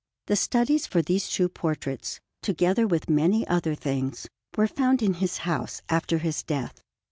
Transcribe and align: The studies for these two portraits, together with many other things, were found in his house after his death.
The 0.25 0.35
studies 0.35 0.87
for 0.87 1.03
these 1.03 1.29
two 1.29 1.47
portraits, 1.47 2.19
together 2.41 2.87
with 2.87 3.07
many 3.07 3.47
other 3.47 3.75
things, 3.75 4.25
were 4.57 4.65
found 4.65 5.03
in 5.03 5.13
his 5.13 5.37
house 5.45 5.83
after 5.89 6.17
his 6.17 6.41
death. 6.41 6.81